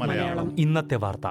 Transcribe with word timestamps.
മലയാളം. 0.00 0.58
ഇന്നത്തെ 0.58 0.94
വാർത്ത. 0.94 1.26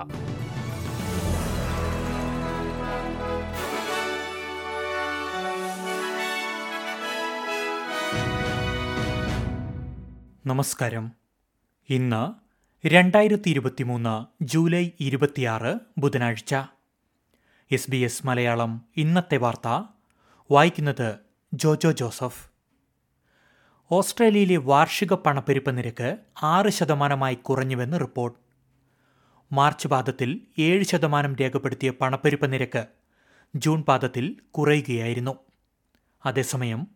നമസ്കാരം. 10.46 11.12
ഇന്ന് 11.90 12.34
രണ്ടായിരത്തി 12.88 13.50
ഇരുപത്തിമൂന്ന് 13.50 14.44
ജൂലൈ 14.44 14.90
ഇരുപത്തിയാറ് 15.00 15.80
ബുധനാഴ്ച. 15.98 16.56
എസ് 17.72 17.92
ബി 17.92 17.98
എസ് 17.98 18.28
മലയാളം 18.28 18.82
ഇന്നത്തെ 18.98 19.38
വാർത്ത. 19.38 19.84
വായിക്കുന്നത് 20.52 21.16
ജോജോ 21.54 21.92
ജോസഫ്. 21.92 22.57
ഓസ്ട്രേലിയയിലെ 23.92 24.58
വാർഷിക 24.58 25.14
പണപ്പെരുപ്പ 25.14 25.70
നിരക്ക് 25.70 26.18
ആറ് 26.44 26.70
ശതമാനമായി 26.70 27.36
കുറഞ്ഞുവെന്ന് 27.36 28.00
റിപ്പോർട്ട്. 28.00 28.40
മാർച്ച് 29.52 29.88
പാദത്തിൽ 29.88 30.42
ഏഴ് 30.60 30.84
ശതമാനം 30.84 31.36
രേഖപ്പെടുത്തിയ 31.36 31.90
പണപ്പെരുപ്പ 31.90 32.46
നിരക്ക് 32.46 32.86
ജൂൺ 33.56 33.82
പാദത്തിൽ 33.82 34.36
കുറയുകയായിരുന്നു. 34.52 35.36
അതേസമയം 36.26 36.88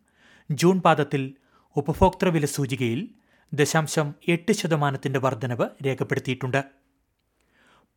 ജൂൺ 0.50 0.80
പാദത്തിൽ 0.80 1.34
ഉപഭോക്തൃ 1.76 2.28
വില 2.28 2.46
സൂചികയിൽ 2.46 3.08
ദശാംശം 3.52 4.14
എട്ട് 4.28 4.52
ശതമാനത്തിന്റെ 4.52 5.18
വർധനവ് 5.18 5.68
രേഖപ്പെടുത്തിയിട്ടുണ്ട്. 5.86 6.64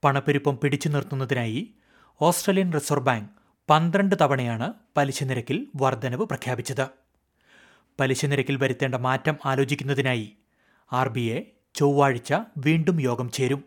പണപ്പെരുപ്പം 0.03 0.57
പിടിച്ചു 0.63 0.89
നിർത്തുന്നതിനായി 0.89 1.73
ഓസ്ട്രേലിയൻ 2.21 2.73
റിസർവ് 2.73 3.03
ബാങ്ക് 3.03 3.29
പന്ത്രണ്ട് 3.69 4.15
തവണയാണ് 4.21 4.73
പലിശ 4.97 5.23
നിരക്കിൽ 5.23 5.67
വർധനവ് 5.75 6.25
പ്രഖ്യാപിച്ചത്. 6.25 7.04
പലിശ 7.99 8.25
നിരക്കിൽ 8.25 8.55
വരുത്തേണ്ട 8.55 8.95
മാറ്റം 8.95 9.37
ആലോചിക്കുന്നതിനായി 9.45 10.37
ആർ 10.91 11.09
ബി 11.09 11.37
ഐ 11.37 11.41
ചൊവ്വാഴ്ച 11.75 12.33
വീണ്ടും 12.57 13.01
യോഗം 13.01 13.31
ചേരും. 13.31 13.63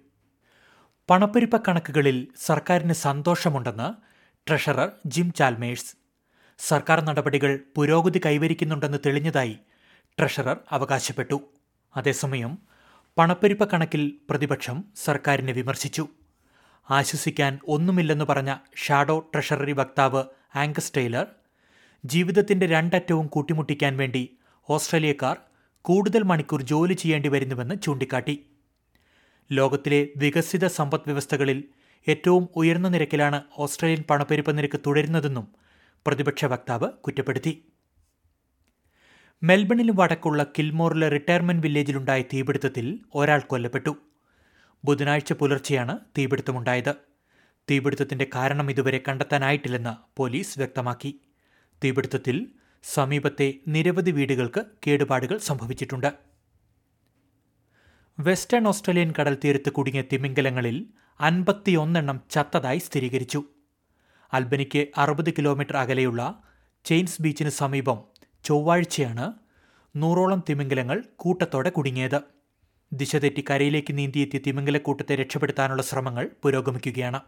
പണപ്പെരുപ്പ 1.11 1.57
കണക്കുകളിൽ 1.57 2.29
സർക്കാരിന് 2.37 2.93
സന്തോഷമുണ്ടെന്ന് 2.93 3.89
ട്രഷറർ 4.51 4.91
ജിം 5.07 5.33
ചാൽമേഴ്സ്. 5.33 5.95
സർക്കാർ 6.59 7.01
നടപടികൾ 7.01 7.59
പുരോഗതി 7.77 8.21
കൈവരിക്കുന്നുണ്ടെന്ന് 8.27 8.99
തെളിഞ്ഞതായി 9.07 9.59
ട്രഷറർ 10.19 10.57
അവകാശപ്പെട്ടു. 10.71 11.41
അതേസമയം 11.97 12.59
പണപ്പെരുപ്പ 13.19 13.65
കണക്കിൽ 13.65 14.13
പ്രതിപക്ഷം 14.31 14.85
സർക്കാരിനെ 15.05 15.53
വിമർശിച്ചു. 15.53 16.09
ആശ്വസിക്കാൻ 16.91 17.59
ഒന്നുമില്ലെന്ന് 17.69 18.25
പറഞ്ഞ 18.25 18.57
ഷാഡോ 18.77 19.19
ട്രഷററി 19.19 19.73
വക്താവ് 19.73 20.25
ആങ്കസ് 20.55 20.93
ടൈലർ 20.97 21.27
ജീവിതത്തിന്റെ 22.05 22.67
രണ്ടറ്റവും 22.67 23.27
കൂട്ടിമുട്ടിക്കാൻ 23.27 23.97
വേണ്ടി 23.97 24.39
ഓസ്ട്രേലിയക്കാർ 24.71 25.37
കൂടുതൽ 25.83 26.23
മണിക്കൂർ 26.23 26.63
ജോലി 26.63 26.95
ചെയ്യേണ്ടി 26.95 27.29
വരുന്നുവെന്ന് 27.29 27.75
ചൂണ്ടിക്കാട്ടി. 27.83 28.47
ലോകത്തിലെ 29.53 30.09
വികസിത 30.17 30.67
സമ്പദ് 30.67 31.01
വ്യവസ്ഥകളിൽ 31.07 31.65
ഏറ്റവും 32.09 32.49
ഉയർന്ന 32.57 32.89
നിരക്കിലാണ് 32.89 33.43
ഓസ്ട്രേലിയൻ 33.59 34.05
പണപ്പെരുപ്പ 34.11 34.51
നിരക്ക് 34.51 34.81
തുടരുന്നതെന്നും 34.87 35.49
പ്രതിപക്ഷ 36.07 36.45
വക്താവ് 36.45 36.89
കുറ്റപ്പെടുത്തി. 36.91 37.65
മെൽബണിന് 39.43 39.93
വടക്കുള്ള 39.95 40.47
കിൽമോറിലെ 40.59 41.09
റിട്ടയർമെന്റ് 41.09 41.63
വില്ലേജിലുണ്ടായ 41.63 42.23
തീപിടുത്തത്തിൽ 42.23 43.01
ഒരാൾ 43.15 43.41
കൊല്ലപ്പെട്ടു. 43.41 43.97
ബുധനാഴ്ച 44.85 45.33
പുലർച്ചെയാണ് 45.33 45.99
തീപിടുത്തമുണ്ടായത്. 46.19 46.95
തീപിടുത്തത്തിന്റെ 47.71 48.27
കാരണം 48.35 48.71
ഇതുവരെ 48.71 49.01
കണ്ടെത്താനായിട്ടില്ലെന്ന് 49.09 50.17
പോലീസ് 50.17 50.59
വ്യക്തമാക്കി. 50.59 51.21
തീപിടുത്തത്തിൽ 51.85 52.47
സമീപത്തെ 52.83 53.55
നിരവധി 53.69 54.11
വീടുകൾക്ക് 54.11 54.65
കേടുപാടുകൾ 54.87 55.39
സംഭവിച്ചിട്ടുണ്ട്. 55.39 56.15
വെസ്റ്റേൺ 58.19 58.69
ഓസ്ട്രേലിയൻ 58.69 59.13
കടൽ 59.21 59.37
തീരത്ത് 59.45 59.73
കുടുങ്ങിയ 59.73 60.03
തിമിംഗലങ്ങളിൽ 60.13 60.87
അൻപത്തിയൊന്നെണ്ണം 61.21 62.21
ചത്തതായി 62.31 62.79
സ്ഥിരീകരിച്ചു. 62.79 63.45
അൽബനിക്ക് 64.33 64.87
അറുപത് 64.97 65.31
കിലോമീറ്റർ 65.31 65.77
അകലെയുള്ള 65.77 66.43
ചെയിൻസ് 66.85 67.23
ബീച്ചിന് 67.23 67.49
സമീപം 67.49 67.99
ചൊവ്വാഴ്ചയാണ് 68.45 69.33
നൂറോളം 69.97 70.43
തിമിംഗലങ്ങൾ 70.49 71.05
കൂട്ടത്തോടെ 71.17 71.71
കുടുങ്ങിയത്. 71.71 72.21
ദിശ 72.93 73.17
തെറ്റി 73.17 73.45
കരയിലേക്ക് 73.51 73.99
നീന്തിയെത്തിയ 73.99 74.41
തിമിംഗലക്കൂട്ടത്തെ 74.47 75.15
രക്ഷപ്പെടുത്താനുള്ള 75.15 75.83
ശ്രമങ്ങൾ 75.83 76.31
പുരോഗമിക്കുകയാണ്. 76.43 77.21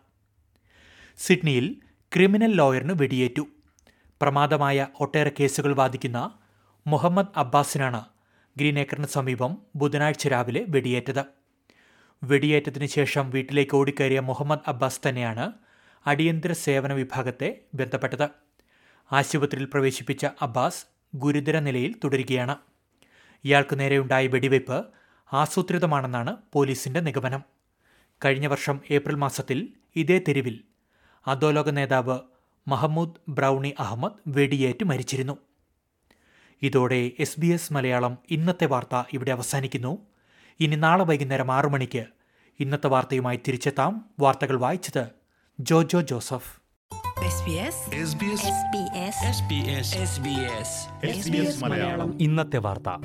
സിഡ്നിയിൽ 1.19 1.77
ക്രിമിനൽ 2.15 2.53
ലോയറിന് 2.53 2.93
വെടിയേറ്റു. 2.93 3.47
പ്രമാദമായ 4.21 4.87
ഒട്ടേറെ 5.01 5.33
കേസുകൾ 5.41 5.73
വാദിക്കുന്ന 5.75 6.39
മുഹമ്മദ് 6.87 7.33
അബ്ബാസിനാണ് 7.37 8.05
ഗ്രീനേക്കറിന് 8.59 9.07
സമീപം 9.07 9.59
ബുധനാഴ്ച 9.77 10.29
രാവിലെ 10.29 10.65
വെടിയേറ്റത്. 10.69 11.25
വെടിയേറ്റത്തിന് 12.23 12.87
ശേഷം 12.87 13.31
വീട്ടിലേക്ക് 13.31 13.77
ഓടിക്കയറിയ 13.77 14.21
മുഹമ്മദ് 14.21 14.67
അബ്ബാസ് 14.69 15.01
തന്നെയാണ് 15.09 15.53
അടിയന്തര 16.07 16.53
സേവന 16.53 16.93
വിഭാഗത്തെ 16.93 17.61
ബന്ധപ്പെട്ടത്. 17.75 18.29
ആശുപത്രിയിൽ 19.13 19.69
പ്രവേശിപ്പിച്ച 19.75 20.27
അബ്ബാസ് 20.43 20.87
ഗുരുതര 21.15 21.59
നിലയിൽ 21.59 21.95
തുടരുകയാണ്. 22.05 22.57
ഇയാൾക്ക് 23.45 23.81
നേരെയുണ്ടായ 23.81 24.27
വെടിവയ്പ് 24.27 24.85
ആസൂത്രിതമാണെന്നാണ് 25.33 26.37
പോലീസിന്റെ 26.53 27.01
നിഗമനം. 27.01 27.43
കഴിഞ്ഞ 28.25 28.47
വർഷം 28.47 28.81
ഏപ്രിൽ 28.91 29.15
മാസത്തിൽ 29.15 29.69
ഇതേ 29.97 30.19
തെരുവിൽ 30.19 30.65
അധോലോക 31.27 31.71
നേതാവ് 31.71 32.19
മഹമ്മൂദ് 32.69 33.11
ബ്രൗണി 33.29 33.75
അഹമ്മദ് 33.79 34.13
വെടിയേറ്റ് 34.27 34.85
മരിച്ചിരുന്നു. 34.85 35.39
ഇതോടെ 36.63 37.11
എസ് 37.19 37.41
ബി 37.41 37.47
എസ് 37.47 37.73
മലയാളം 37.73 38.19
ഇന്നത്തെ 38.31 38.67
വാർത്ത 38.67 39.03
ഇവിടെ 39.13 39.31
അവസാനിക്കുന്നു. 39.31 39.99
ഇനി 40.61 40.77
നാളെ 40.77 41.05
വൈകുന്നേരം 41.05 41.53
ആറു 41.53 41.69
മണിക്ക് 41.69 42.07
ഇന്നത്തെ 42.61 42.87
വാർത്തയുമായി 42.87 43.41
തിരിച്ചെത്താം. 43.49 44.11
വാർത്തകൾ 44.21 44.61
വായിച്ചത് 44.61 45.07
ജോജോ 45.61 46.01
ജോസഫ്. 46.01 46.61
SBS 47.27 47.75
ഇന്നത്തെ 52.21 52.59
വാർത്ത. 52.59 53.05